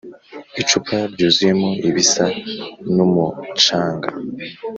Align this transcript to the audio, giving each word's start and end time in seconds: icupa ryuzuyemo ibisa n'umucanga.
icupa 0.61 0.97
ryuzuyemo 1.13 1.69
ibisa 1.89 2.25
n'umucanga. 2.95 4.07